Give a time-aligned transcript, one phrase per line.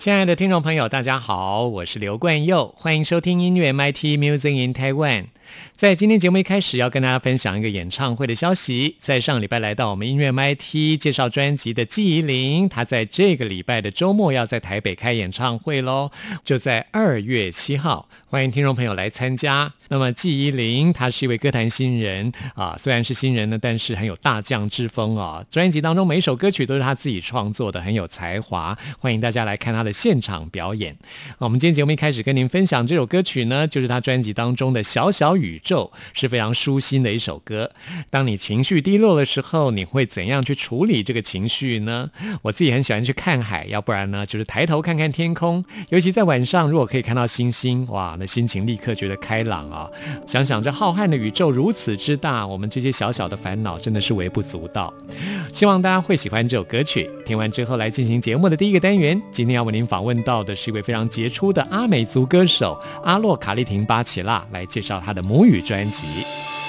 [0.00, 5.26] 亲爱的听众朋友，大家好，我是刘冠佑，欢迎收听音乐 MIT Music in Taiwan。
[5.74, 8.96] 在今天节目一开始，要跟大家分享一个演唱会的消息。
[8.98, 16.10] 在上礼拜来到我们音乐 MT 介绍专辑的季怡玲，她在这个礼拜的周末要在台北开演唱会喽，
[16.44, 19.72] 就在二月七号，欢迎听众朋友来参加。
[19.88, 25.42] 那么季怡玲，她是一位歌坛新人啊，虽然是新人呢，但是很有大将之风啊。
[25.50, 28.78] 专辑当中每首歌曲都是她自己创作的，很有才华。
[28.98, 30.94] 欢迎大家来看她的现场表演。
[31.38, 35.30] 我们今天节目一开始跟您分享这首歌曲呢，就是她专辑当中的小小。
[35.40, 37.70] 宇宙是非常舒心的一首歌。
[38.10, 42.10] 当你情绪低落的时候，你会怎样去处理这个情绪呢？
[42.42, 45.64] 我自己很喜欢去看海，要不然呢，就是抬头看看天空。
[45.88, 49.88] 尤其在晚上，如果可以看到星星，哇，那心情立刻觉得开朗啊！
[50.26, 54.92] 想想这浩瀚的宇宙如此之大，我们这些小小的烦恼真的是微不足道。
[55.52, 57.10] 希望大家会喜欢这首歌曲。
[57.26, 59.20] 听完之后，来进行节目的第一个单元。
[59.30, 66.59] 今天要为您访问到的是一位非常杰出的阿美族歌手阿洛卡利廷巴奇拉，来介绍他的母语专辑。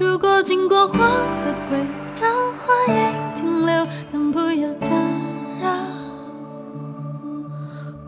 [0.00, 1.78] 如果经过我的轨
[2.18, 4.86] 道，欢迎停留，但不要打
[5.60, 5.76] 扰。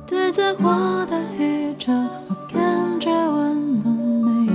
[0.07, 1.93] 对，在我的宇宙。
[2.29, 4.47] 我感觉温暖，没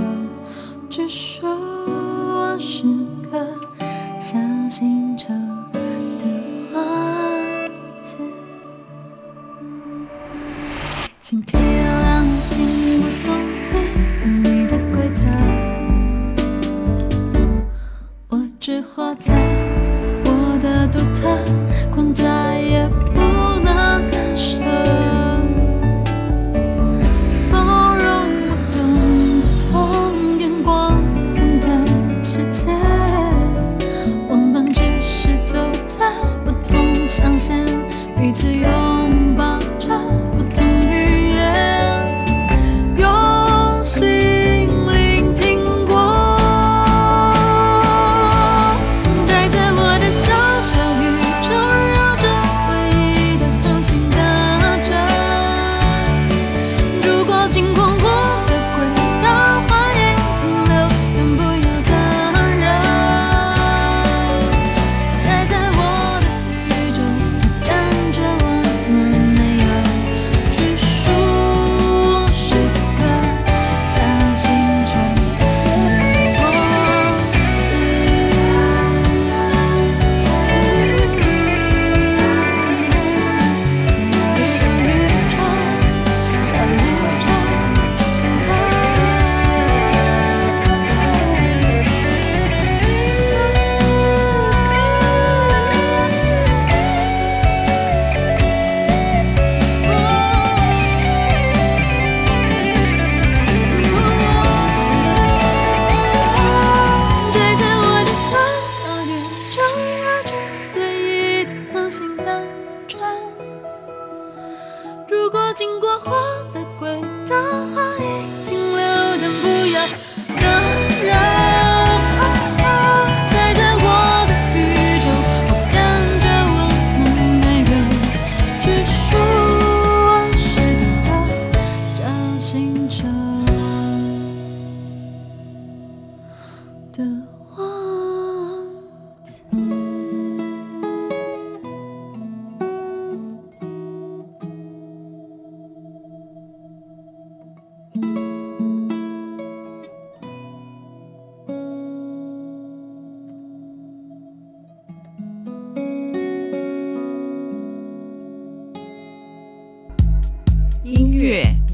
[0.90, 1.46] 拘束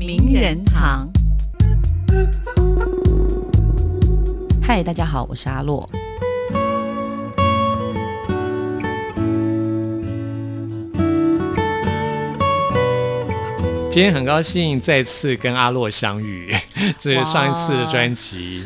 [0.06, 1.08] 人堂。
[4.62, 5.88] 嗨，大家好，我是阿洛。
[13.90, 16.52] 今天很高兴再次跟阿洛相遇，
[16.98, 18.64] 这是上一次的专辑。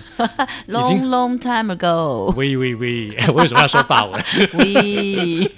[0.67, 4.25] Long long time ago，喂喂喂，我 为什么要说法文？
[4.59, 5.53] 喂，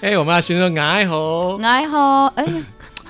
[0.00, 2.52] 哎，我们要先说爱好，爱好，哎呀，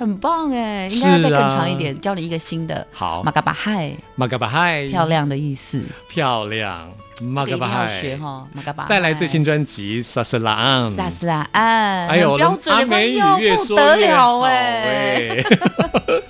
[0.03, 2.87] 很棒哎，应该要再更长一点，教你一个新的。
[2.93, 6.91] 好马嘎巴嗨，马嘎巴嗨，漂亮的意思，漂亮，
[7.23, 8.17] 马嘎巴嗨。
[8.17, 8.47] 哈。
[8.53, 10.87] 马嘎巴带来最新专辑《萨斯拉安》。
[10.97, 15.45] 萨斯拉安，哎呦，标准的阿美语越说不得了越好哎，哎！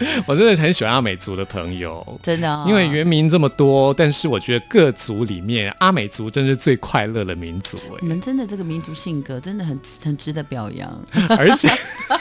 [0.26, 8.08] 我真的很喜欢阿美族的朋友，真的哦，因为原民这么多，但是我觉得各族里面，阿美族真是最快乐的民族哎你。
[8.08, 10.88] 们真的这个民族性格真的很很值得表扬。
[11.38, 11.68] 而且，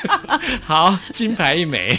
[0.63, 1.97] 好金牌一枚，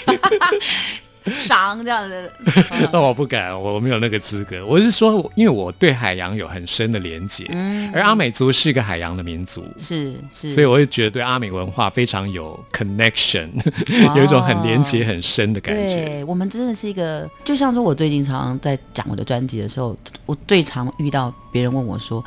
[1.30, 2.30] 赏这样子，
[2.92, 4.64] 那我不敢，我没有那个资格。
[4.64, 9.64] 我是说，因为我对海洋有很深的连结，嗯，而阿美族是一个海洋的民族。
[9.78, 13.50] 是是，所以我会觉得对阿美文化非常有 connection，
[14.16, 15.86] 有一种很连结很深的感觉。
[15.86, 19.96] 对我们真的是一个，就像说我最近常常在讲我的专辑的时候，
[20.26, 22.24] 我最常遇到别人问我说：“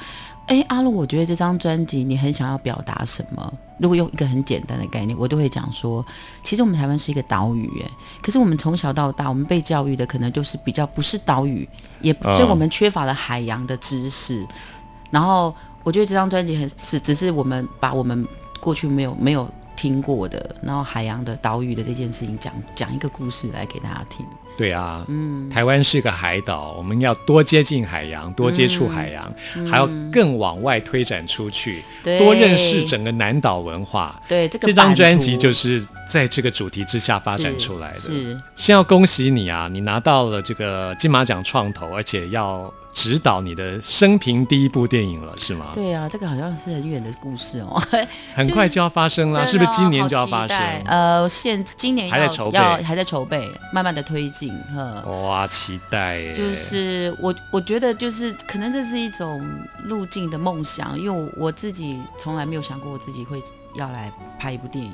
[0.51, 6.05] 哎，阿露，我觉得这张专辑你很想要表达什么？”如果用一个很简单的概念，我都会讲说，
[6.43, 7.89] 其实我们台湾是一个岛屿，哎，
[8.21, 11.67] 可是我们从小到大，我们被教育的可能就是比较不是岛屿，
[12.01, 14.45] 也嗯所以我们缺乏了海洋的知识。
[15.09, 18.27] 然后我觉得这张专辑很是，只是我们把我们
[18.59, 24.25] 过去没有没有听过的，然后海洋的岛屿的这件事情讲讲一个故事来给大家听。
[24.61, 29.33] 对啊，嗯，台湾是个海岛，我们要多接近海洋，多接触海洋，
[29.67, 34.21] 还要更往外推展出去，嗯多认识整个南岛文化。
[34.27, 37.99] 对这个这张专辑就是在这个主题之下发展出来的。
[37.99, 38.39] 是。
[38.55, 45.71] 先要恭喜你啊，你拿到了这个金马奖创投，而且要指导你的生平第一部电影了，是吗？
[45.73, 47.81] 对啊，这个好像是很远的故事哦，
[48.35, 50.57] 很快就要发生了，是不是今年就要发生？
[50.85, 55.01] 呃，现今年要还在筹备要还在筹备，慢慢的推进，呵。
[55.23, 56.33] 哇，期待耶！
[56.33, 59.41] 就是我，我觉得就是可能这是一种
[59.85, 63.41] 路径的梦想，因为我我自己从来没有想过我自己会
[63.75, 64.91] 要来拍一部电影，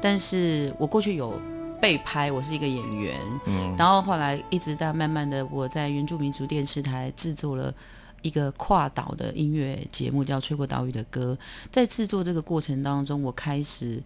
[0.00, 1.40] 但是我过去有
[1.80, 7.74] 被拍，我是一个演员，嗯，然后后来一直在慢慢的我在原住民族电视台制作了。
[8.22, 11.38] 一个跨岛的音乐节目叫《吹过岛屿的歌》，
[11.70, 14.02] 在制作这个过程当中，我开始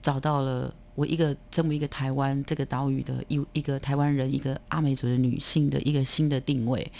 [0.00, 6.92] 找到了我一个这么一个台湾这个岛屿的一一个台湾人，一个阿美族的女性的一个新的定位。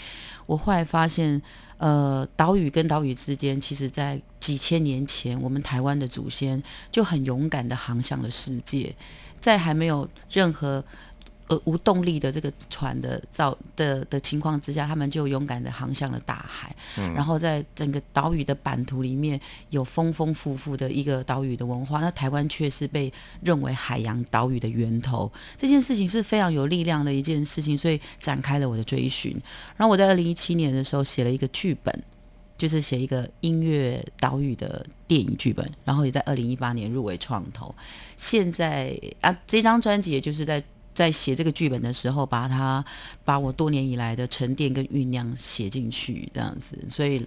[0.45, 1.41] 我后来发现，
[1.77, 8.93] 呃，岛屿跟岛屿之间，其实在几千年前，我们台湾的祖先就很勇敢的航向了世界，
[9.41, 10.81] 在还没有任何
[11.47, 16.73] 呃无动力的这个船的造的的情况之下，他们就勇敢的航向了大海。
[17.15, 25.29] 然后在整个岛屿的版图里面有丰丰富富的一个岛屿的文化，那台湾却是被认为海洋岛屿的源头。
[25.57, 29.31] 这件事情是非常有力量的一件事情，所以展开了我的追寻。
[29.75, 32.03] 然后我在二零一七年的时候写了一个剧本。
[32.61, 37.73] 就是写一个音乐岛屿的电影剧本，然后也在二零一八年入围创投。
[38.15, 40.63] 现在啊，这张专辑也就是在
[40.93, 42.85] 在写这个剧本的时候，把它
[43.25, 47.25] 把我多年以来的沉淀跟酝酿写进去，这样子，所以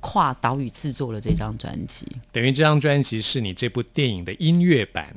[0.00, 2.06] 跨岛屿制作了这张专辑。
[2.30, 5.16] 等于这张专辑是你这部电影的音乐版，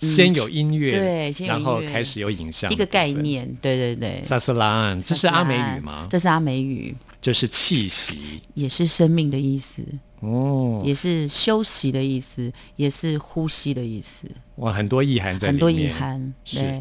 [0.00, 3.12] 嗯先有音乐，对先有然后开始有影像，一个概。
[3.12, 4.20] 念，对对对。
[4.24, 6.08] 萨斯兰，这是阿美语吗？
[6.10, 9.82] 这是阿美语，就是气息也是生命的意思，
[10.20, 15.88] 哦，也是休息的意思，也是呼吸的意思，哇，很多意涵在里面，很多意。
[15.88, 16.34] 涵。
[16.44, 16.80] 是对，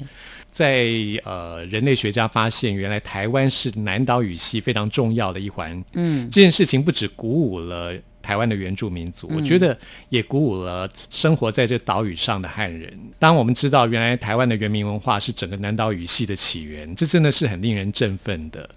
[0.52, 5.84] 在呃，人类学家发现，原来台湾是南岛语系非常重要的一环。
[5.94, 9.78] 嗯，这件事情不止鼓舞了台湾的原住民族，我觉得
[10.10, 12.92] 也鼓舞了生活在这岛屿上的汉人。
[13.20, 18.68] 当我们知道原来台湾的原民文化是整个南岛语系的起源，这真的是很令人振奋的。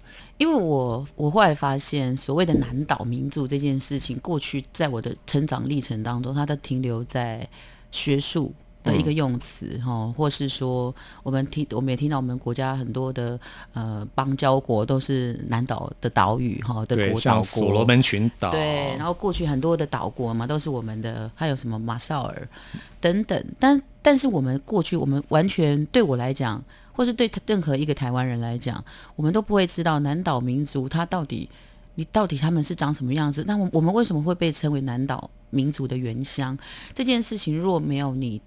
[0.41, 7.47] 因为我我后来发现，所谓的南岛民族这件事情，过去在我的成长历程当中，它都停留在
[7.91, 8.51] 学术。
[8.83, 13.39] 的一个用词哈、或是说我们听我们也听到我们国家很多的
[13.73, 22.49] 呃邦交国都是南岛的岛屿哈的对，国岛像所罗，门群岛，对，然后过去很多的岛国嘛，都是我们的，还有什么马绍尔
[22.99, 23.45] 等等。
[23.59, 26.59] 但但是我们过去，我们完全对我来讲，
[26.93, 28.83] 或是对任何一个台湾人来讲，
[29.15, 31.49] 我们都不会知道南岛民族他到底，
[31.95, 33.43] 你到底他们是长什么样子？
[33.47, 36.57] 那我我们为什么会被称为南岛民族的原乡？
[36.93, 38.41] 这件事情若没有你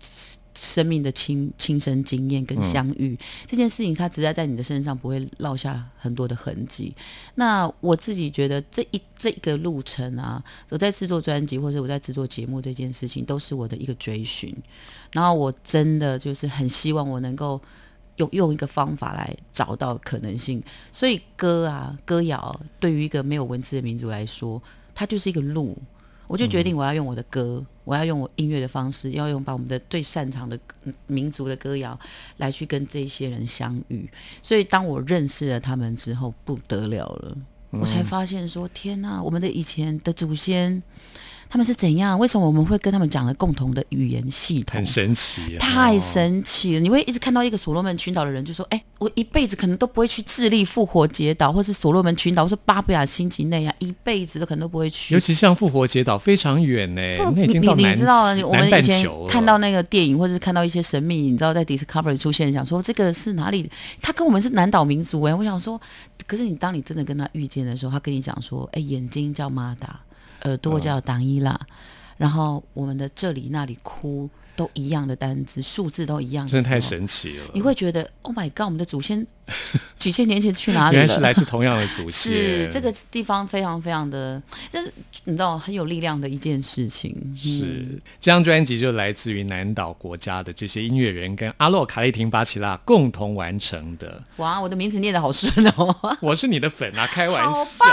[0.56, 6.94] 生命的亲亲身经验跟相遇、这件事情，它只在在你的身上不会落下很多的痕迹。
[7.34, 14.56] 那我自己觉得这一这个路程啊，我在制作专辑或者我在制作节目这件事情，都是我的一个追寻。
[15.10, 17.60] 然后我真的就是很希望我能够
[18.16, 20.62] 用用一个方法来找到可能性。
[20.92, 24.62] 所以歌啊歌谣对于一个没有文字的民族来说，
[24.94, 25.76] 它就是一个路。
[26.26, 31.96] 我就决定我要用我的歌，我要用我音乐的方式，要用把我们的最擅长的嗯民族的歌谣
[32.38, 34.08] 来去跟这些人相遇。
[34.42, 37.36] 所以当我认识了他们之后，不得了了，
[37.68, 40.82] 我才发现说：天呐，我们的以前的祖先
[41.48, 42.18] 他们是怎样？
[42.18, 44.86] 为什么我们会跟他们讲了共同的语言系统很？
[44.86, 46.80] 神奇，太哦神奇了！
[46.80, 57.00] 你会一直看到一个所罗门群岛的人，就说：“哎、我一辈子可能都不会去智利复活节岛，或是所罗门群岛，或是巴布亚新几内亚，一辈子都可能都不会去。”尤其像复活节岛非常远呢，
[57.34, 63.68] 那已经你你到南你知道，我们以前看到那个电影，或者是看到一些神秘，你知道在 Discovery 出现，想说这个是哪里？
[64.00, 65.80] 他跟我们是南岛民族哎、我想说，
[66.26, 70.00] 可是你当你真的跟他遇见的时候，他跟你讲说，哎、眼睛叫马达，
[70.44, 71.58] 耳朵叫挡伊拉，
[72.16, 76.80] 然后我们的这里那里哭都一样的单字，数字都一样，真的太。
[76.80, 77.44] 神奇了。
[77.52, 79.26] 你会觉得，Oh my God，我们的祖先
[79.98, 81.02] 几千年前去哪里了？
[81.02, 84.92] 原来是来自同样的祖先，是这个地方非常非常的，就是
[85.24, 87.14] 你知道很有力量的一件事情。
[87.16, 94.22] 嗯是这张专辑就来自于南岛国家的这些音乐人跟阿洛卡利廷巴奇拉共同完成的。
[94.36, 97.84] 哇，我的名字念得好顺哦， 我是你的粉啊，开玩笑。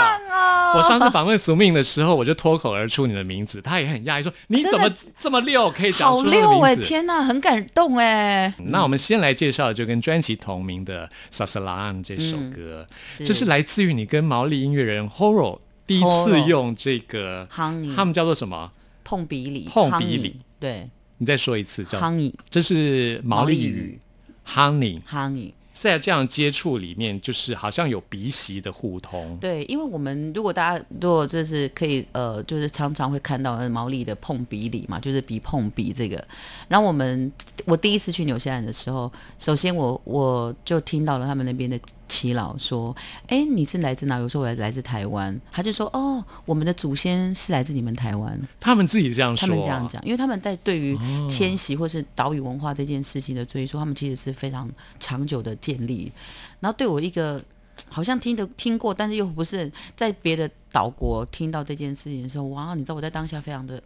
[0.74, 8.52] 我上次访问苏命的时候，我就脱口而出你的名字，他也很讶异说：“你怎么 这么溜，可以讲好出他的溜哎，名字？”天哪，很感动哎。
[8.58, 11.06] 那我们先来介绍就跟专辑同名的
[11.46, 12.86] 《萨斯拉安》这首歌，
[13.18, 18.70] 嗯这是来自于你跟毛利音乐人 Horo 第一次用这个，Honey 他们叫做什么？
[19.04, 20.36] 碰鼻里，碰鼻里。
[20.60, 20.88] 对。
[21.18, 23.98] 你再说一次，叫，Honey 这是毛利语。
[24.46, 29.36] Honey，Honey，在这样接触里面，就是好像有鼻息的互通。
[29.40, 36.22] 对，因为我们如果大家如果这是可以呃，就是常常会看到毛利的碰鼻礼嘛，就是鼻碰鼻这个。
[36.68, 37.30] 然后我们
[37.64, 41.78] 我第一次去纽西兰的时候，首先我我就听到了他们那边的
[42.12, 42.94] 耆老说
[43.28, 54.68] ：“哎，你是来自哪有时候：“我来自台湾。”他就说：“哦，我们的祖先是来自你们台湾。”他们自己这样说，他们这样讲，因为他们在对于迁徙或是岛屿文化这件事情的追溯，他们其实是非常
[55.00, 56.12] 长久的建立。
[56.60, 57.42] 然后对我一个
[57.88, 62.74] 好像听得听过，但是又不是在别的岛国听到这件事情的时候，哇！
[62.74, 63.82] 你知道我在当下非常的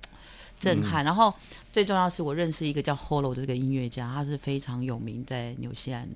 [0.59, 1.05] 震撼。
[1.05, 1.33] 然后
[1.73, 6.09] 最重要是，我认识一个叫 Hollow 的这个音乐家，他是非常有名在纽西兰。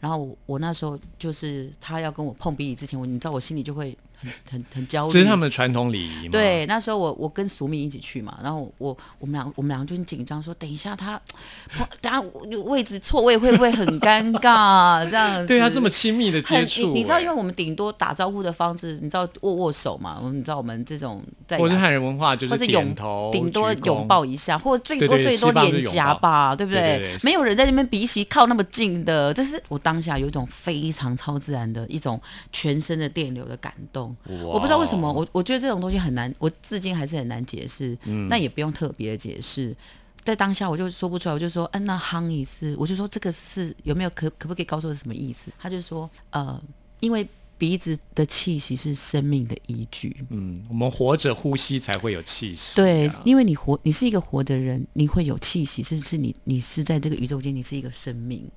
[0.00, 5.12] 然后我我那时候就是他要跟我碰鼻里之前，我你知道我心里就会很很很焦虑。
[5.12, 6.32] 这是他们的传统礼仪嘛？
[6.32, 11.20] 对，那时候我我跟苏敏一起去嘛，然后我我们俩我们两个就很紧张，说等一下他，
[12.00, 12.20] 等下
[12.64, 15.08] 位置错位会不会很尴尬？
[15.08, 32.20] 这样子对他，这么亲密的接触、你你知道，哎因为我们顶多打招呼的方式，你知道握握手嘛，我们知道我们这种在是汉人文化就是或者拥点头，顶多拥抱一下，或者最多最多脸颊吧，对不对没有人在那边鼻息靠那么近的，这是我当下有一种非常超自然的一种
[32.52, 34.13] 全身的电流的感动。
[34.28, 37.96] 我不知道为什么，我我觉得这种东西很难，我至今还是很难解释。
[38.04, 39.76] 嗯那也不用特别解释，
[40.22, 45.50] 在当下我就说不出来，我就说，嗯、那 honey 是，我就说这个是有没有可可不可以告诉我是什么意思？
[45.58, 46.60] 他就说，呃，
[47.00, 50.24] 因为鼻子的气息是生命的依据。
[50.30, 58.50] 嗯，我们活着呼吸才会有气息、对啊，，因为你活，你是一个活着人，你会有气息，是是你，你是在这个宇宙间，你是一个生命，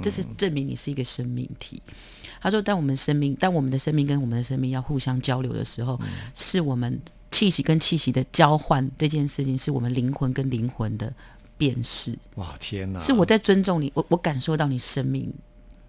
[0.00, 1.82] 这是证明你是一个生命体。
[2.40, 6.00] 他说，当我们生命，当我们的生命跟我们的生命要互相交流的时候，
[6.34, 11.12] 是我们气息跟气息的交换这件事情，是我们灵魂跟灵魂的
[11.56, 12.98] 辨识，哇天哪！
[12.98, 15.32] 是我在尊重你，我我感受到你生命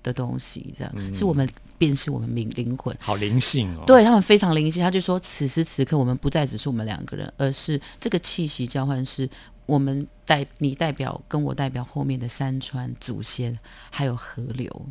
[0.03, 2.95] 的东西，这样、是我们辨识我们灵灵魂。
[2.99, 9.27] 好灵性哦。，对他们非常灵性，他就说此时此刻我们不再只是我们两个人，而是这个气息交换是
[9.65, 13.57] 我们代你代表跟我代表后面的山川祖先
[13.89, 14.85] 还有河流。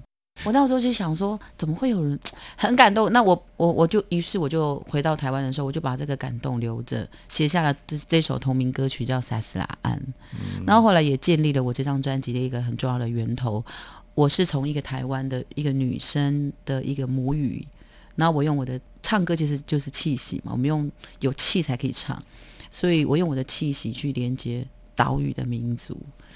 [0.45, 2.19] 我那时候就想说，怎么会有人
[2.57, 3.12] 很感动？
[3.12, 9.97] 那我我我就于是我就回到台湾的时候，我就把这个感动留着，写下了这这首同名歌曲叫《萨斯拉安》。
[10.67, 13.62] 然后后来也建立了我这张专辑的一个很重要的源头。
[14.14, 17.67] 我是从一个台湾的一个女生的一个母语，
[18.17, 22.23] 然后我用我的唱歌其实就是气息嘛，我们用有气才可以唱，
[22.73, 25.95] 所以我用我的气息去连接岛屿的民族。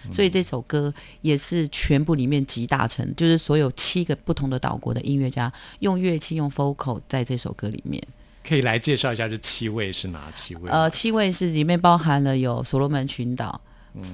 [0.08, 8.00] 所以这首歌也是全部里面集大成，就是所有七个不同的岛国的音乐家用乐器用 vocal 在这首歌里面。
[8.46, 10.70] 可以来介绍一下这七位是哪七位？
[10.70, 13.60] 呃，七位是里面包含了有所罗门群岛、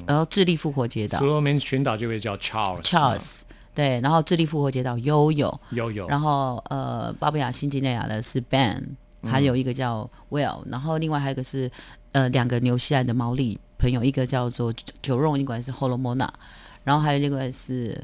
[0.07, 1.19] 然后智利复活节岛。
[1.19, 3.41] 所罗门群岛这位叫 Charles Charles，
[3.75, 8.83] 对，然后智利复活节岛悠悠，悠悠，然后呃，巴布亚新几内亚的是 Ben，
[9.23, 11.71] 还有一个叫 Will，、然后另外还有一个是
[12.13, 16.29] 呃两个纽西兰的毛利朋友，一个叫做九九肉英管是 Holomona，
[16.85, 18.01] 然后还有另外是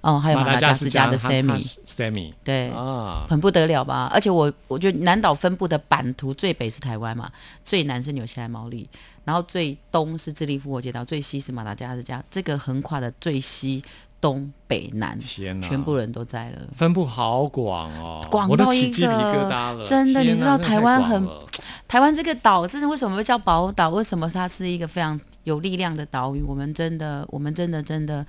[0.00, 2.68] 哦，还有马达加斯加的 Sammy，Sammy 对。
[2.70, 4.10] 啊，很不得了吧？
[4.12, 7.32] 而且我我觉得南岛分布的版图最北是台湾嘛，
[7.64, 8.86] 最南是纽西兰毛利，
[9.24, 12.22] 然后最东是智利复活节岛，最西是马达加斯加。
[12.30, 13.82] 这个横跨的最西、
[14.24, 16.62] 东北南，全部人都在了。
[16.72, 19.84] 分布好广哦，广到一起鸡皮疙个瘩了。
[19.84, 21.28] 真的你知道台湾很
[21.86, 23.90] 台湾这个岛，这是为什么会叫宝岛？
[23.90, 26.40] 为什么它是一个非常有力量的岛屿？
[26.40, 28.26] 我们真的，我们真的真的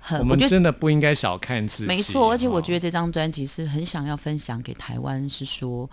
[0.00, 1.86] 很，我们觉得真的不应该小看自己。
[1.86, 2.28] 没错。
[2.32, 5.88] 而且我觉得得这张专辑是很想要分享给台湾，是说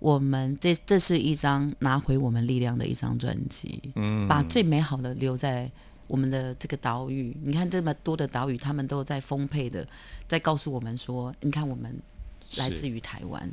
[0.00, 5.70] 我们这这是一张拿回我们力量的一张专辑，嗯把最美好的留在。
[6.06, 9.86] 我们的这个岛屿，你看这么多的岛屿，他们都在丰沛的，
[10.28, 11.94] 在告诉我们说，你看我们
[12.56, 13.50] 来自于台湾，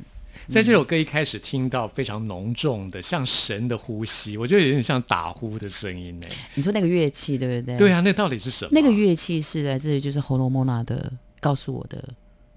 [0.49, 6.27] 在这首歌一开始听到非常浓重的像神的呼吸，我觉得有点像打呼的声音呢。
[6.55, 7.77] 你说那个乐器对不对？
[7.77, 8.71] 对啊，那到底是什么？
[8.73, 12.03] 那个乐器是来自于就是红楼梦》那的告诉我的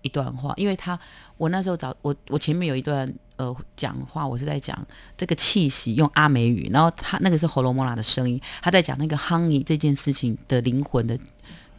[0.05, 0.99] 一段话，因为他
[1.37, 4.87] 我那时候找我我前面有一段呃讲话，我是在讲
[5.17, 11.19] 这个气息用阿美语，然后他那个是喉咙莫娜的声音，他在讲那个 honey 这件事情的灵魂的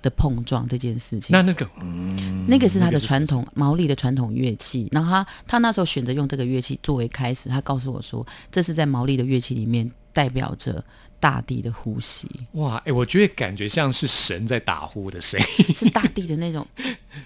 [0.01, 1.29] 的碰撞这件事情。
[1.29, 10.83] 那那个嗯，那个是他的传统毛利的传统乐器，然后他他那时候选择用这个乐器作为开始，他告诉我说，这是在毛利的乐器里面代表着
[11.19, 16.67] 大地的呼吸，哇，哎，我觉得感觉像是神在打呼的声音，是大地的那种。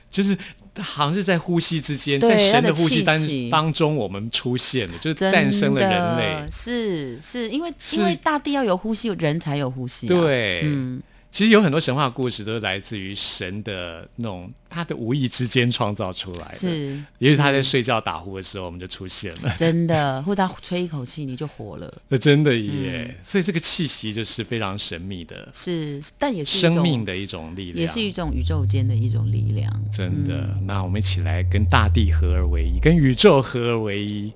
[0.09, 0.37] 就 是
[0.81, 6.47] 好像是在呼吸之间，在神的呼吸当当中，我们出现了，就是真诞生了人类。
[6.51, 19.55] 是是因为因为大地要有呼吸，人才有呼吸、啊。，对，嗯，其实有很多神话故事都是来自于神的那种他的无意之间创造出来的。，是也许他在睡觉打呼的时候，我们就出现了。
[19.55, 22.01] 真的，或者他吹一口气你就活了。
[22.07, 29.71] 那 真的耶，所以这个气息就是非常神秘的是，但也是生命，的一种力量，也是一种宇宙间的一种力量。
[29.91, 30.49] 真的。
[30.63, 34.33] 那我们一起来跟大地合而为一，跟宇宙合而为一，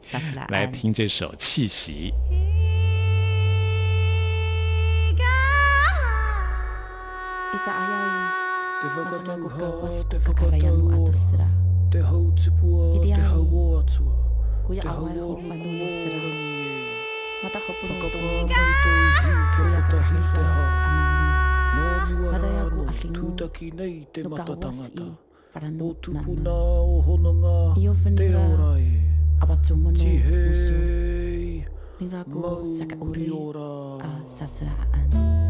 [0.50, 2.12] 来听这首《气息》。
[7.56, 8.24] isa aia i
[8.82, 9.44] Te whakatau
[10.10, 11.06] te whakatau
[11.92, 12.50] Te hau te
[13.22, 14.16] hau o atua
[14.66, 16.20] Kuia te hau o whanau o stra
[17.44, 18.08] Mata hopu no tō
[19.90, 20.44] ka hi te
[22.32, 25.06] Mata ia ku alingu Tūtaki nei te matatangata.
[25.82, 27.56] O tupuna o honanga
[28.18, 28.92] Te orae
[32.00, 32.42] Nira ku
[32.80, 33.30] saka uri
[34.02, 35.43] A sasra anu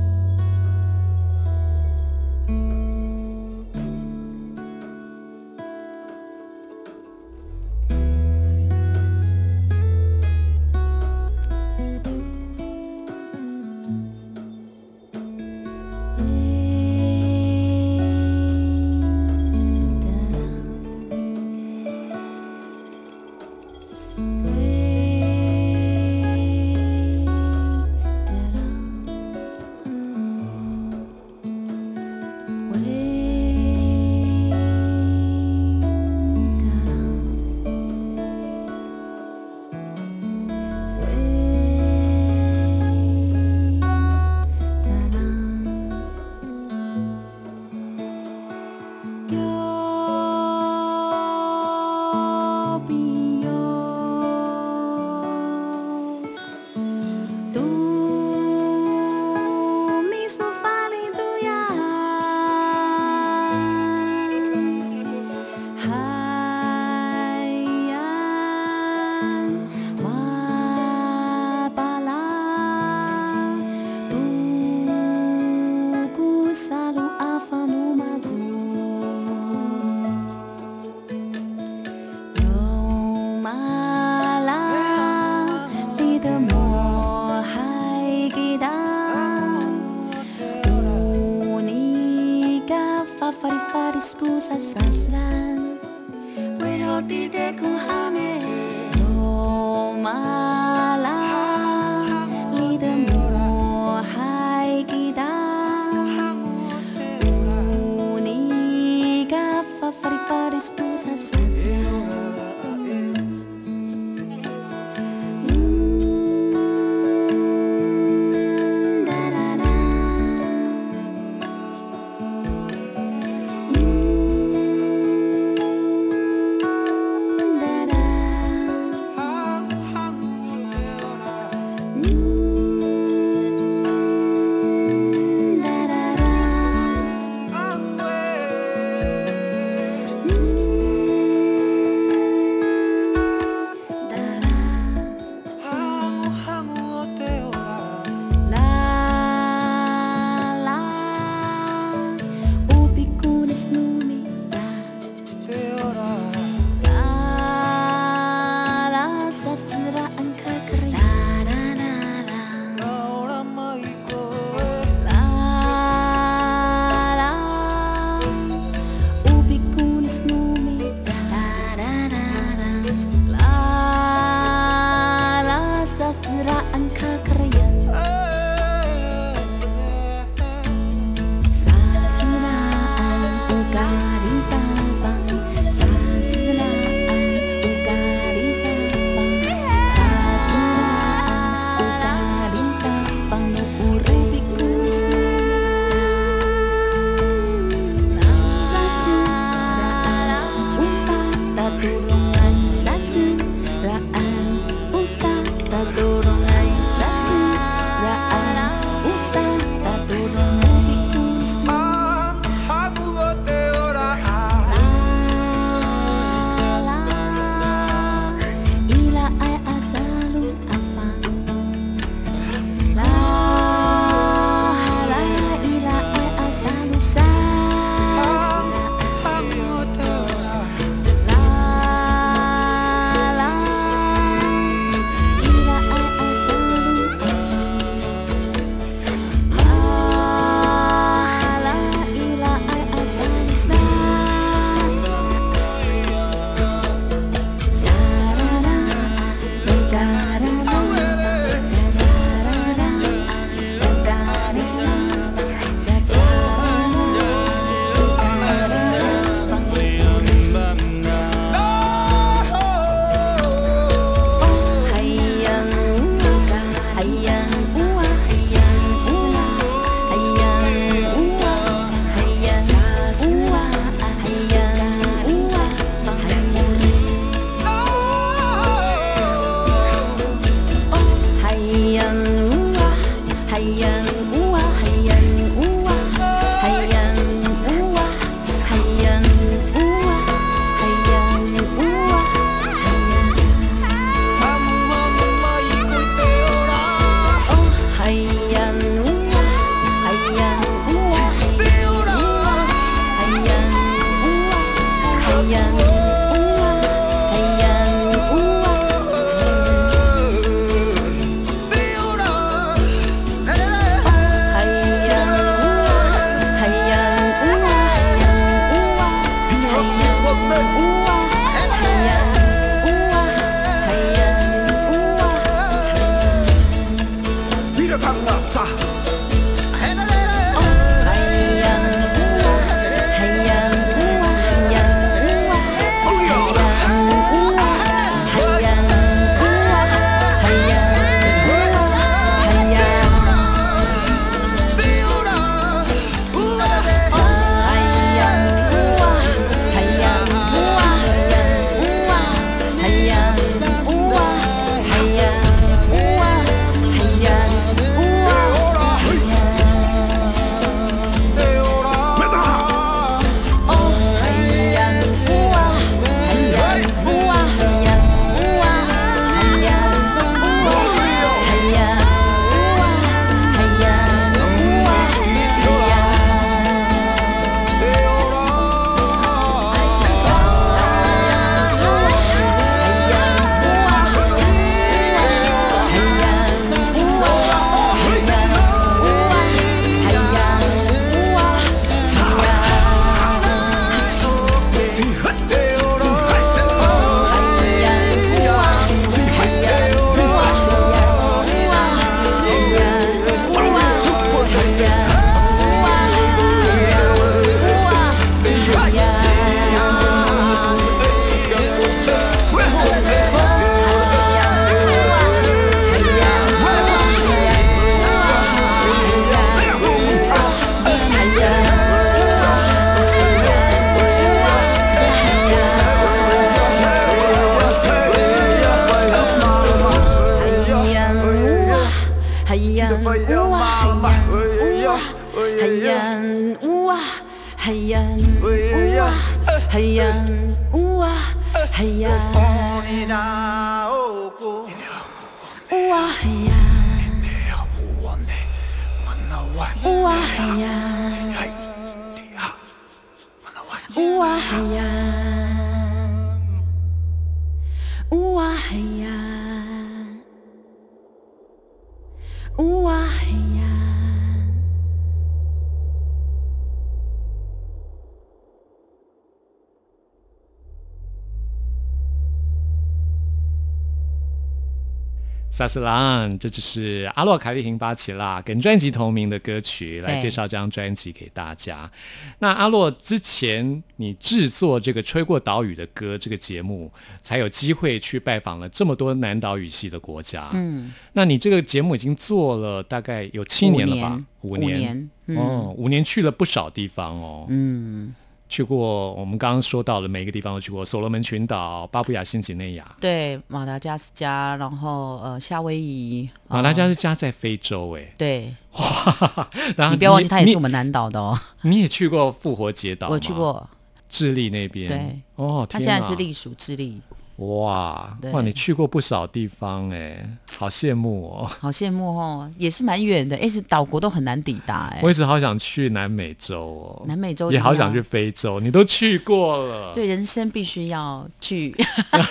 [475.55, 481.91] 萨斯朗，这就是阿洛凯利廷巴奇拉跟专辑同名的歌曲，来介绍这张专辑给大家。
[482.39, 490.49] 那阿洛之前你制作这个《吹过岛屿的歌》这个节目，才有机会去拜访了这么多南岛语系的国家。
[490.53, 494.25] 嗯，那你这个节目已经做了大概有七年了吧？
[494.41, 497.45] 五年，年嗯哦，五年去了不少地方哦。
[497.49, 498.15] 嗯，
[498.49, 502.95] 去过我们刚刚说到的每一个地方都去过，所罗门群岛、巴布亚新几内亚。
[502.99, 509.49] 对，马达加斯加，然后呃夏威夷，马达加斯加在非洲哎、对， 哇！
[509.75, 511.35] 然后你不要忘记，它也是我们南岛的哦。
[511.61, 513.09] 你也去过复活节岛？
[513.09, 513.67] 我去过，
[514.07, 514.87] 智利那边。
[514.87, 517.01] 对，哦，它现在是隶属智利，
[517.37, 518.41] 哇哇！
[518.43, 520.23] 你去过不少地方哎，
[520.55, 521.51] 好羡慕哦！
[521.59, 525.09] 好羡慕哦，也是蛮远的，哎，是岛国都很难抵达哎我。
[525.09, 526.59] 一直好想去南美洲
[526.99, 531.75] 哦，南美洲也好想去非洲，你都去过了，对，人生必须要去。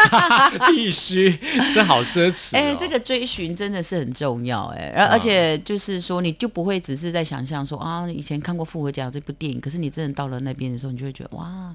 [0.71, 1.37] 必须，
[1.75, 2.59] 这好奢侈、哦。
[2.59, 11.75] 哎、这个追寻真的是很重要哎，而而且就是说，你就不会只是在想象说啊，以前看过《复活节岛》这部电影，可是你真的到了那边的时候，你就会觉得哇，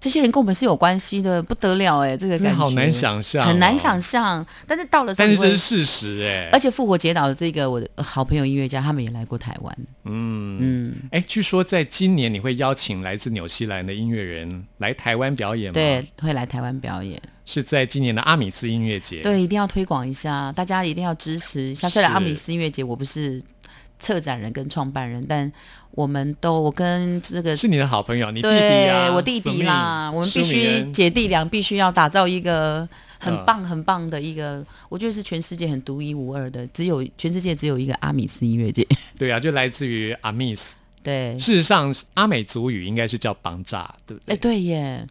[0.00, 4.46] 这些人跟我们是有关系的，不得了哎，这个感觉好难想象哦很难想象。
[4.66, 6.48] 但是到了但是这是事实哎。
[6.52, 15.74] 而且复活节岛的这个我的好朋友音乐家，他们也来过台湾，嗯嗯，哎，据说在今年你会邀请来自纽西兰的音乐人来台湾表演吗？
[15.74, 17.20] 对，，会来台湾表演。
[17.44, 19.22] 是在今年的阿米斯音乐节。
[19.22, 21.88] 对，一定要推广一下，大家一定要支持一下。
[21.88, 23.42] 虽然阿米斯音乐节我不是
[23.98, 25.50] 策展人跟创办人，但
[25.92, 38.86] 我们都我跟这个是你的好朋友，你弟弟啊，我弟弟啦，我们必须姐姐弟俩必须要打造一个很嗯棒很棒的一个，我觉得是全世界很独一无二的，只有全世界只有一个阿米斯音乐节。
[39.18, 40.76] 对啊，就来自于阿米斯。
[41.02, 44.52] 对，事实上，阿美族语应该是叫邦扎，对不对哎，对？
[44.52, 45.06] 对耶。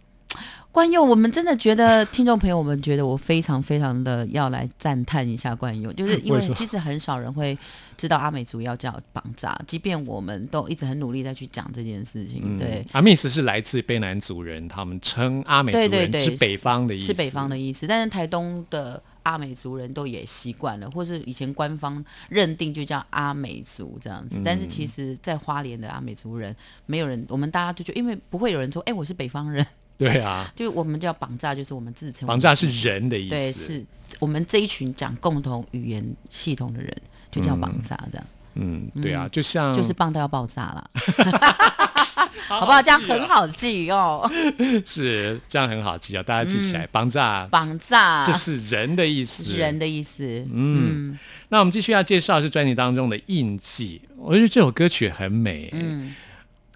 [0.77, 7.57] 冠佑，我们真的觉得听众朋友，我们觉得我非常非常的要来赞叹一下冠佑，就是因为其实很少人会
[7.97, 29.65] 知道阿美族要叫绑扎，即便我们都一直很努力在去讲这件事情，嗯对，阿密斯是来自卑南族人，他们称阿美族人是北方的意思，是北方的意思，但是台东的阿美族人都也习惯了，或是以前官方认定就叫阿美族这样子，但是其实，在花莲的阿美族人，没有人，我们大家就觉得，因为不会有人说，哎、我是北方人，
[29.97, 33.85] 对啊，就我们叫绑架，就是我们自称绑架是人的意思，对，是
[34.19, 36.95] 我们这一群讲共同语言系统的人，
[37.31, 40.89] 就叫绑架这样，嗯，对啊，就像就是棒到要爆炸啦，
[42.47, 42.81] 好不好？
[42.81, 44.29] 这样很好记哦，
[44.85, 51.19] 是这样很好记啊，大家记起来，绑架嗯绑架这是人的意思，是人的意思，嗯嗯。
[51.49, 56.13] 那我们继续要介绍的是专辑当中的印记，我觉得这首歌曲很美，嗯。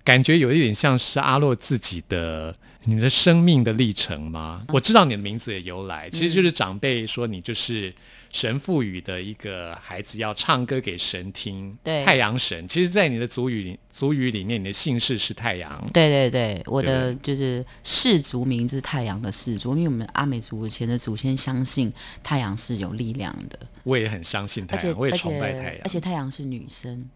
[0.04, 2.54] 感觉有一点像是阿洛自己的
[2.84, 4.64] 你的生命的历程吗？
[4.70, 7.94] 我知道你的名字的由来，其实就是长辈说你就是
[8.32, 11.78] 神赋予的一个孩子，要唱歌给神听。
[11.84, 15.90] 对太阳神，其实，在你的族语里族语里面，你的姓氏是太阳。
[15.94, 21.92] 对对对，我的就是氏族名就是太阳的氏族，因为我们阿美族以前的祖先相信
[22.24, 25.82] 太阳是有力量的，我也很相信太阳，我也崇拜太阳。
[25.84, 27.08] 而且太阳是女生，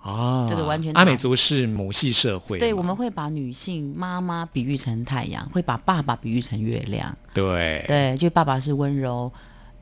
[0.00, 9.32] 啊，这个完全阿美族是母系社会，对，我们会把女性妈妈比喻成太阳，会把爸爸比喻成月亮，对对，就爸爸是温柔。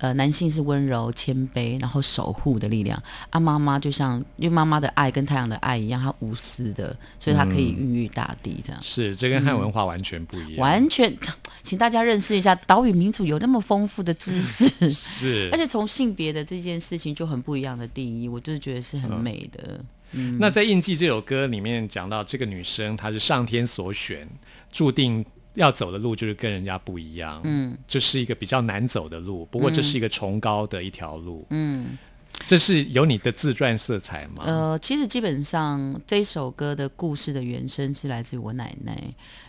[0.02, 3.00] 呃，男性是温柔、谦卑，然后守护的力量。
[3.30, 8.82] 啊，妈妈就像，因为妈妈的爱跟太阳的爱一样，她无私的，所以她可以孕育大地，这样。
[8.82, 11.16] 是这跟汉文化完全不一样，完全，
[11.62, 19.80] 请大家认识一下岛屿民族有那么丰富的知识， 是而且从性别的这件事情就很不一样的定义，我就是觉得是很美的。
[20.10, 24.28] 嗯，那在《印记》这首歌里面讲到，这个女生她是上天所选，
[24.72, 27.40] 注定要走的路就是跟人家不一样。
[27.44, 31.46] 嗯，这是一个比较难走的路，不过这是一个崇高的一条路。
[31.50, 31.98] 嗯，
[32.46, 34.44] 这是有你的自传色彩吗？
[34.46, 38.98] 呃，其实基本上这首歌的故事的原声是来自于我奶奶，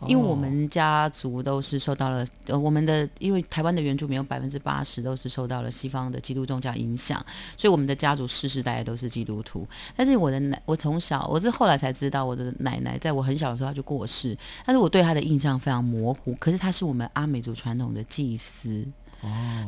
[0.07, 7.25] 因为我们家族都是受到了呃我们的，因为台湾的原住民有百分之八十都是受到了西方的基督宗教影响，
[7.55, 9.67] 所以我们的家族世世代代都是基督徒。
[9.95, 16.33] 但是我的奶，我从小我是后来才知道，我的奶奶在我很小的时候她就过世，但是我对她的印象非常模糊。
[16.35, 18.83] 可是她是我们阿美族传统的祭司。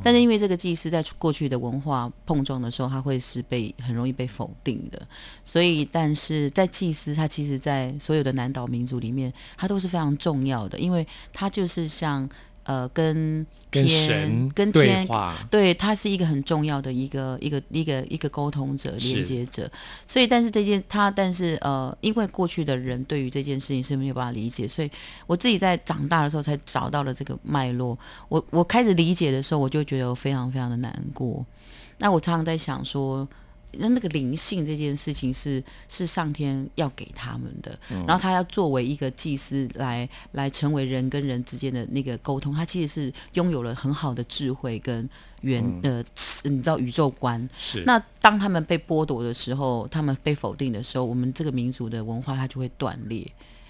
[0.03, 5.07] 但是因为这个祭司在过去的文化碰撞的时候，他会是被很容易被否定的，
[5.43, 12.27] 所以但是在祭司，他其实在所有的南岛民族里面，他都是非常重要的，因为他就是像
[12.65, 19.71] 呃跟跟天神跟天对话，对，他是一个很重要的一个一个一个一个沟通者、连接者。
[20.06, 24.91] 所以，但是这件他，但是呃，因为过去的人对于这件事情是没有办法理解，所以
[25.25, 27.97] 我自己在长大的时候才找到了这个脉络。
[28.30, 31.45] 我我开始理解的时候，我就觉得我非常非常的难过。
[31.99, 33.28] 那我常常在想说。
[33.79, 45.09] 那那个灵性这件事情是是上天要给他们的，然后他要作为一个祭司来来成为人跟人之间的那个沟通，他其实是拥有了很好的智慧跟
[45.41, 46.03] 原、呃，
[46.43, 47.49] 你知道宇宙观。
[47.57, 53.25] 是那当他们被剥夺的时候，他们被否定的时候，我们这个民族的文化它就会断裂。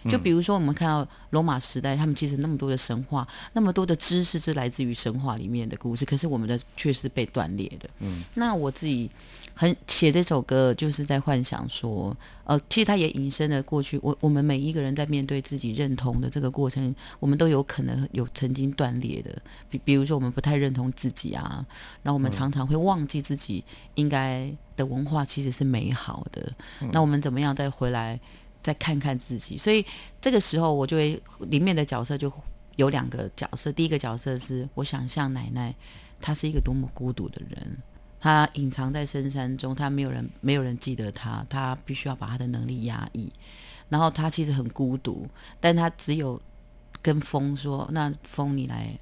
[0.09, 7.89] 就比如说，我们看到罗马时代，他们其实那么多的神话，那么多的知识是来自于神话里面的故事，可是我们的却是被断裂的。
[7.99, 9.09] 嗯，那我自己
[9.53, 19.35] 很写这首歌，就是在幻想说，呃，其实它也引申了过去，我我们每一个人在面对自己认同的这个过程，我们都有可能有曾经断裂的，
[19.69, 21.65] 比比如说我们不太认同自己啊，
[22.03, 23.63] 然后我们常常会忘记自己
[23.95, 26.51] 应该的文化其实是美好的，
[26.91, 28.19] 那我们怎么样再回来？
[28.65, 29.85] 再看看自己，所以
[30.19, 32.33] 这个时候我就会里面的角色就
[32.77, 33.71] 有两个角色。
[33.71, 35.71] 第一个角色是我想象奶奶，
[36.19, 37.77] 她是一个多么孤独的人，
[38.19, 43.31] 她隐藏在深山中，她没有人没有人记得她，她必须要把她的能力压抑，
[43.87, 45.27] 然后她其实很孤独，
[45.59, 46.41] 但她只有
[47.03, 48.97] 跟风说：“那风你来。”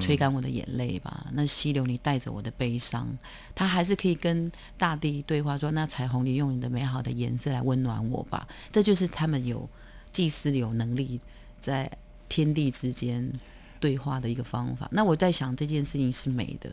[0.00, 3.08] 吹干我的眼泪吧，那溪流你带着我的悲伤，
[3.54, 9.68] 它还是可以跟大地对话说：“那彩虹你用你的美好的颜色来温暖我吧。”这就是他们有
[10.12, 11.20] 祭司有能力
[11.60, 11.90] 在
[12.28, 13.32] 天地之间
[13.80, 14.88] 对话的一个方法。
[14.92, 16.70] 那我在想这件事情是美的，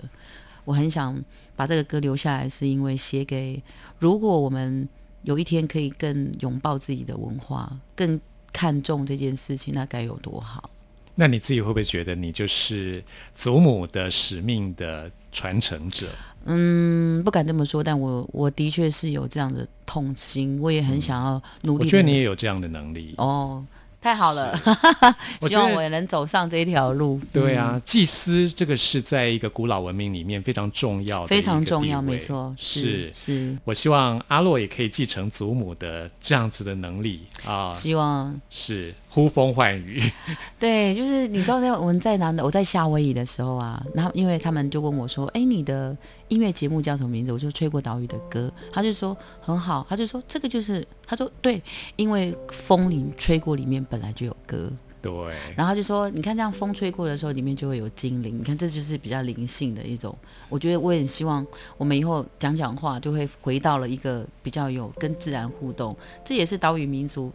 [0.66, 1.24] 我很想
[1.56, 3.64] 把这个歌留下来，是因为写给
[4.00, 4.90] 如果我们
[5.22, 8.20] 有一天可以更拥抱自己的文化，更
[8.52, 10.70] 看重这件事情，那该有多好。
[11.16, 16.08] 那你自己会不会觉得你就是祖母的使命的传承者？
[16.46, 21.86] 嗯，不敢这么说，但我我的确是有这样的痛心，我也很想要努力地。
[21.86, 23.16] 我觉得你也有这样的能力。
[23.18, 23.66] 哦，
[24.00, 24.56] 太好了，
[25.42, 27.20] 我希望我也能走上这条路。
[27.34, 40.04] 对啊，祭司这个是在一个古老文明里面非常重要的，非常重要，没错，是是是，我希望阿洛也可以继承祖母的这样子的能力啊，希望是呼风唤雨。
[40.60, 45.96] 对，就是你知道，在我们在南的，我在夏威夷的时候啊，然后因为他们就问我说：“哎，你的
[46.28, 51.64] 音乐节目叫什么名字？”我就吹过岛屿的歌，他就说很好，他就说这个就是，他说对，
[51.96, 54.70] 因为风铃吹过里面本来就有歌，
[55.02, 55.14] 对，
[55.56, 60.14] 然后他就说，你看这样风吹过的时候，里面就会有精灵，你看这就是比较灵性的一种。
[60.50, 61.46] 我觉得我也很希望
[61.78, 67.32] 我们以后讲讲话，就会回到了一个比较有跟自然互动，这也是岛屿民族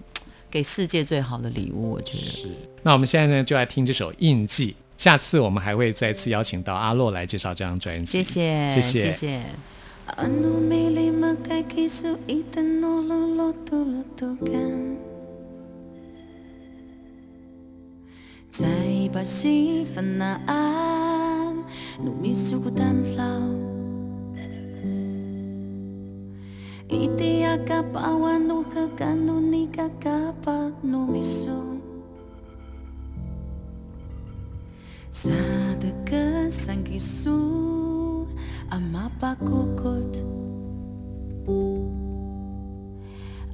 [0.50, 1.90] 给世界最好的礼物。
[1.92, 2.24] 我觉得。
[2.24, 2.48] 是。
[2.82, 4.72] 那我们现在呢，就来听这首《印记》。
[4.98, 8.22] 下次我们还会再次邀请到阿洛来介绍这张专辑。
[8.22, 9.40] 谢谢，谢谢谢谢。
[10.16, 14.98] Ano mili magkakiso itanululutulutugan
[18.50, 21.62] Sa iba si fanaan
[22.02, 23.54] Numisugod ang tlaw
[26.90, 31.78] Iti akapawan no kagano ni kakapag numiso
[35.14, 35.38] Sa
[35.78, 37.38] dagas ang kisu
[38.74, 40.18] ang mapakukot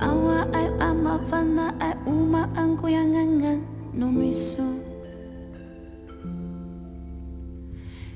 [0.01, 3.61] Awa ay amapana ay uma ang kuyangangan
[3.93, 4.64] numiso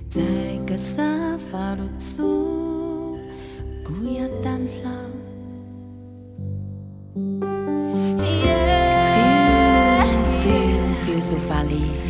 [0.08, 2.40] Tay ka sa farutsu
[3.84, 4.99] kuya tamslaw Yeah,
[11.30, 12.09] posso valer.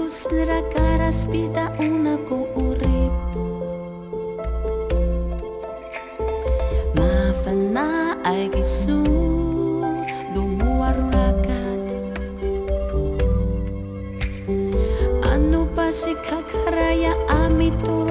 [0.00, 2.48] Tusra cara spida una cu
[6.96, 7.12] Ma
[7.44, 9.04] fanai ai gisu
[10.32, 11.84] Lu muar lagat
[15.32, 18.09] Anu pasi kakaraya amitur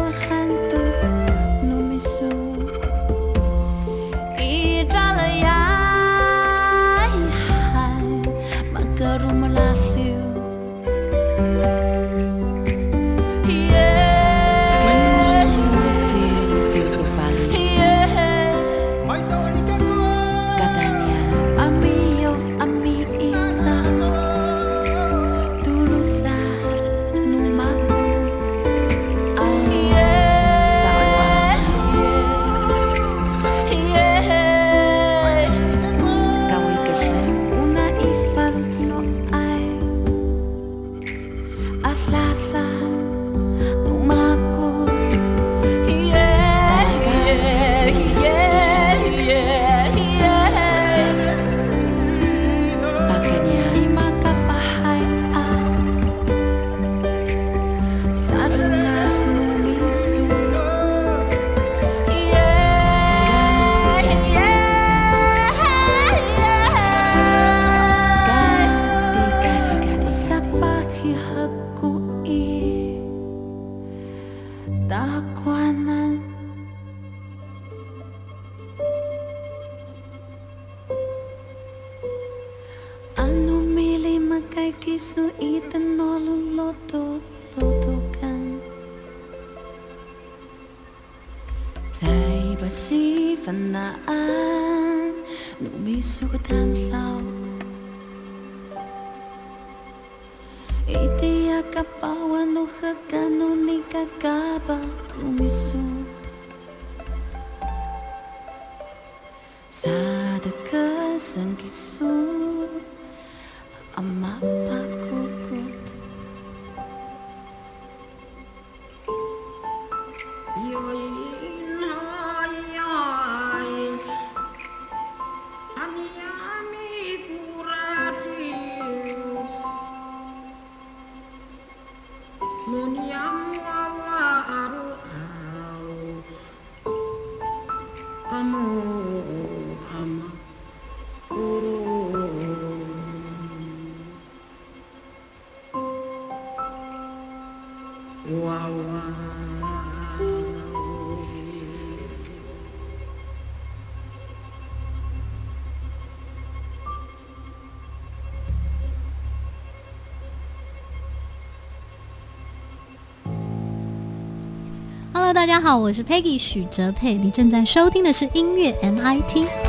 [165.13, 169.68] Hello，大家好，我是 Peggy 许哲佩，你正在收听的是音乐 MIT。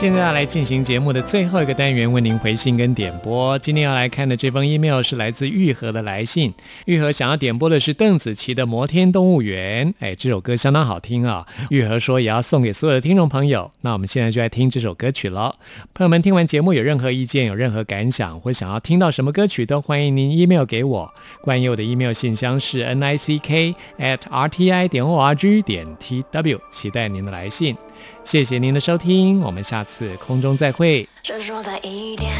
[0.00, 3.58] 现在要来进行节目的最后一个单元，为您回信跟点播。
[3.58, 6.54] 今天要来看的这封 email 是来自玉和的来信。
[6.84, 11.44] 玉和想要点播的是邓紫棋的《摩天动物园》，哎，这首歌相当好听啊。
[11.70, 13.68] 玉和说也要送给所有的听众朋友。
[13.80, 15.52] 那我们现在就来听这首歌曲了。
[15.92, 21.12] 朋友们听完节目有任何意见、有任何感想，或想要听到什么歌曲，都欢迎您 email 给我。
[21.42, 25.84] 关于我的 email 信箱是 n i c k at r t i 点 o r g 点
[25.98, 27.76] t w，期待您的来信。
[28.24, 31.08] 谢谢您的收听，我们下次空中再会。
[31.22, 32.32] 是说在一天，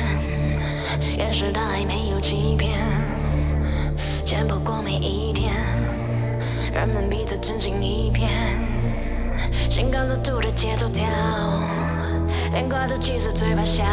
[1.16, 2.78] 也是他还没有欺骗，
[4.24, 5.54] 见不过每一天，
[6.72, 8.30] 人们彼此真心一片，
[9.70, 11.06] 心跟着兔的节奏跳，
[12.52, 13.84] 脸挂着气色，嘴巴笑，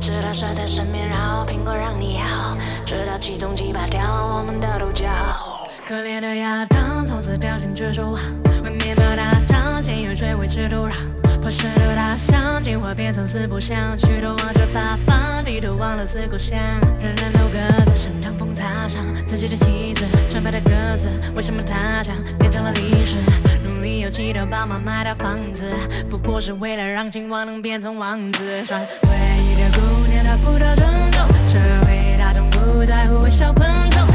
[0.00, 2.56] 直到蛇在身边绕，苹果让你咬，
[2.86, 4.00] 直到其中几把掉
[4.36, 5.57] 我们的头角。
[5.88, 8.20] 可怜的亚当从此掉进蜘蛛网，
[8.62, 10.92] 为面包打仗，先有水维持土壤。
[11.40, 16.58] 破石头大象，进化变成四不像，举头望着八方，低头忘了四故乡。
[17.00, 23.16] 人人都各在身上风擦伤自己的旗帜，纯白的鸽子，为什么它将变成了历史？
[23.64, 25.64] 努力又祈祷帮忙买套房子，
[26.10, 28.62] 不过是为了让青蛙能变成王子。
[28.66, 29.08] 穿回
[29.40, 34.06] 忆的姑娘，她不得尊重，社会大众不在乎微小昆虫，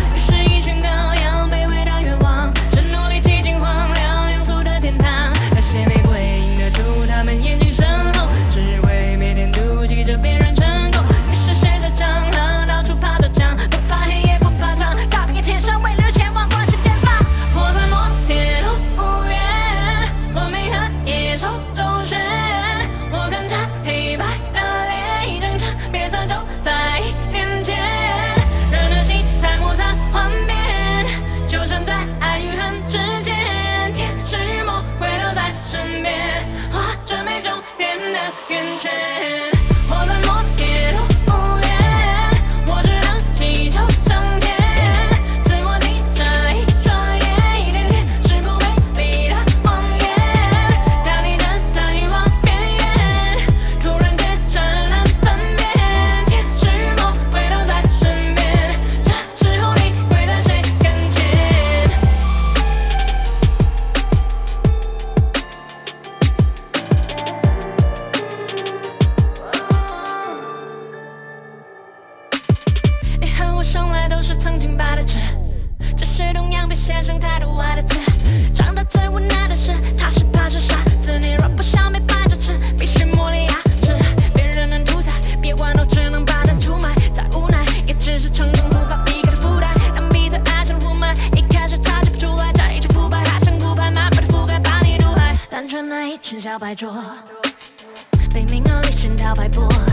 [98.33, 99.92] 被名而利熏陶摆布。